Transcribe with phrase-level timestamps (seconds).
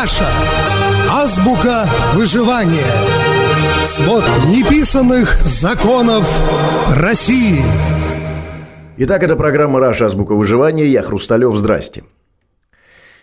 [0.00, 0.28] Раша.
[1.10, 2.86] Азбука выживания.
[3.82, 6.24] Свод неписанных законов
[6.94, 7.60] России.
[8.98, 10.06] Итак, это программа «Раша.
[10.06, 10.86] Азбука выживания».
[10.86, 11.56] Я Хрусталев.
[11.56, 12.04] Здрасте.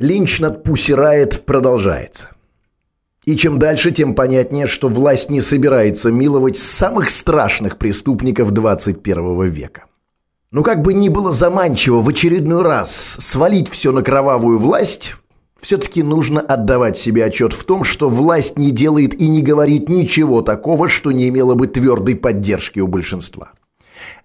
[0.00, 2.30] Линч над Pussy Riot продолжается.
[3.24, 9.84] И чем дальше, тем понятнее, что власть не собирается миловать самых страшных преступников 21 века.
[10.50, 12.90] Но как бы ни было заманчиво в очередной раз
[13.20, 15.14] свалить все на кровавую власть,
[15.66, 20.40] все-таки нужно отдавать себе отчет в том, что власть не делает и не говорит ничего
[20.40, 23.50] такого, что не имело бы твердой поддержки у большинства.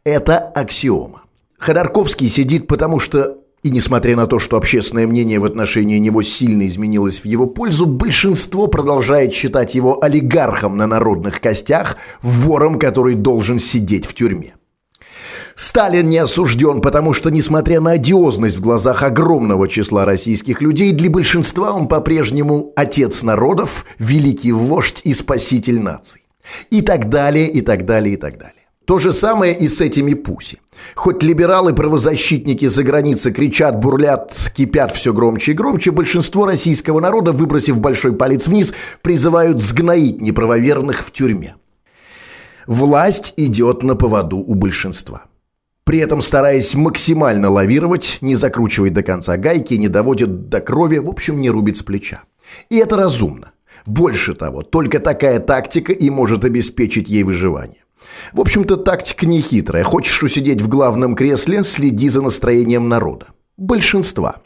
[0.03, 1.23] Это аксиома.
[1.57, 6.67] Ходорковский сидит потому, что и несмотря на то, что общественное мнение в отношении него сильно
[6.67, 13.57] изменилось в его пользу, большинство продолжает считать его олигархом на народных костях, вором, который должен
[13.57, 14.53] сидеть в тюрьме.
[15.61, 21.07] Сталин не осужден, потому что, несмотря на одиозность в глазах огромного числа российских людей, для
[21.07, 26.23] большинства он по-прежнему отец народов, великий вождь и спаситель наций.
[26.71, 28.65] И так далее, и так далее, и так далее.
[28.85, 30.57] То же самое и с этими пуси.
[30.95, 37.77] Хоть либералы-правозащитники за границей кричат, бурлят, кипят все громче и громче, большинство российского народа, выбросив
[37.77, 41.53] большой палец вниз, призывают сгноить неправоверных в тюрьме.
[42.65, 45.25] Власть идет на поводу у большинства.
[45.91, 51.09] При этом стараясь максимально лавировать, не закручивать до конца гайки, не доводит до крови, в
[51.09, 52.21] общем, не рубит с плеча.
[52.69, 53.51] И это разумно.
[53.85, 57.83] Больше того, только такая тактика и может обеспечить ей выживание.
[58.31, 59.83] В общем-то, тактика не хитрая.
[59.83, 63.27] Хочешь усидеть в главном кресле, следи за настроением народа.
[63.57, 64.37] Большинства.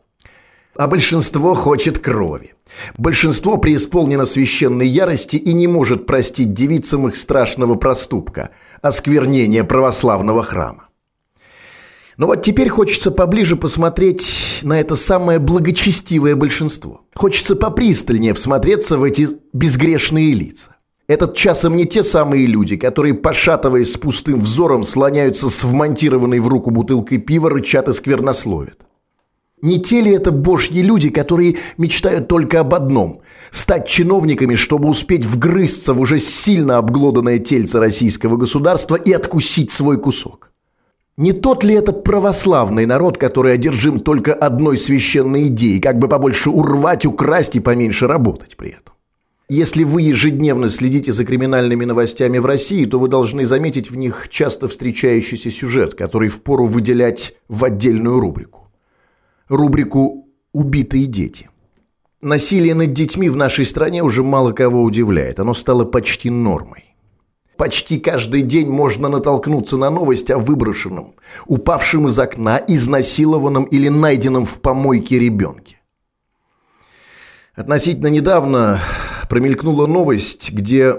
[0.76, 2.56] А большинство хочет крови.
[2.98, 8.50] Большинство преисполнено священной ярости и не может простить девицам их страшного проступка–
[8.82, 10.85] осквернения православного храма.
[12.18, 17.02] Но вот теперь хочется поближе посмотреть на это самое благочестивое большинство.
[17.14, 20.76] Хочется попристальнее всмотреться в эти безгрешные лица.
[21.08, 26.48] Этот часом не те самые люди, которые, пошатываясь с пустым взором, слоняются с вмонтированной в
[26.48, 28.86] руку бутылкой пива, рычат и сквернословят.
[29.62, 35.26] Не те ли это божьи люди, которые мечтают только об одном– стать чиновниками, чтобы успеть
[35.26, 40.52] вгрызться в уже сильно обглоданное тельце российского государства и откусить свой кусок?
[41.18, 46.50] Не тот ли это православный народ, который одержим только одной священной идеей, как бы побольше
[46.50, 48.96] урвать, украсть и поменьше работать при этом?
[49.48, 54.28] Если вы ежедневно следите за криминальными новостями в России, то вы должны заметить в них
[54.30, 58.68] часто встречающийся сюжет, который впору выделять в отдельную рубрику.
[59.48, 61.50] Рубрику «Убитые дети».
[62.22, 65.40] Насилие над детьми в нашей стране уже мало кого удивляет.
[65.40, 66.85] Оно стало почти нормой.
[67.58, 74.46] Почти каждый день можно натолкнуться на новость о выброшенном, упавшем из окна, изнасилованном или найденном
[74.46, 75.80] в помойке ребенке.
[77.56, 78.82] Относительно недавно
[79.30, 80.96] промелькнула новость, где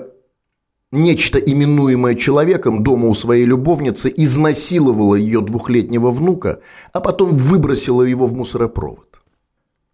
[0.93, 6.61] нечто, именуемое человеком, дома у своей любовницы изнасиловало ее двухлетнего внука,
[6.95, 9.21] а потом выбросило его в мусоропровод.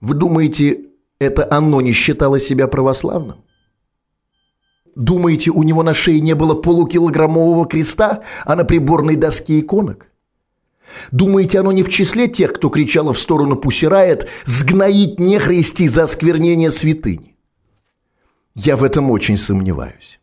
[0.01, 0.87] Вы думаете,
[1.19, 3.42] это оно не считало себя православным?
[4.95, 10.09] Думаете, у него на шее не было полукилограммового креста, а на приборной доске иконок?
[11.11, 16.71] Думаете, оно не в числе тех, кто кричало в сторону Пусирает «Сгноить нехристи за осквернение
[16.71, 17.35] святыни»?
[18.55, 20.21] Я в этом очень сомневаюсь.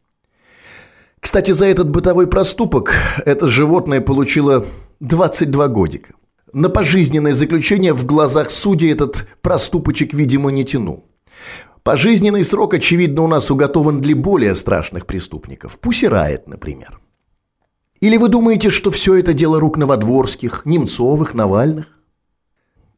[1.20, 2.94] Кстати, за этот бытовой проступок
[3.26, 4.66] это животное получило
[5.00, 6.14] 22 годика.
[6.54, 11.06] На пожизненное заключение в глазах судей этот проступочек, видимо, не тянул.
[11.90, 15.80] Пожизненный срок, очевидно, у нас уготован для более страшных преступников.
[15.80, 17.00] Пусирает, например.
[18.00, 21.88] Или вы думаете, что все это дело рук Новодворских, Немцовых, Навальных?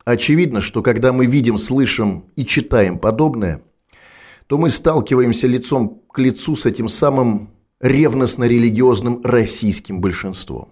[0.04, 3.62] Очевидно, что когда мы видим, слышим и читаем подобное–
[4.48, 10.68] то мы сталкиваемся лицом к лицу с этим самым ревностно-религиозным российским большинством.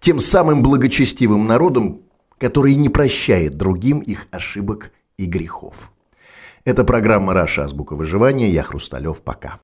[0.00, 2.02] Тем самым благочестивым народом,
[2.38, 5.92] который не прощает другим их ошибок и грехов.
[6.64, 7.64] Это программа «Раша.
[7.64, 8.48] Азбука выживания».
[8.48, 9.22] Я Хрусталев.
[9.22, 9.58] Пока.